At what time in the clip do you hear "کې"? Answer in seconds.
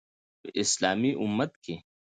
1.63-1.75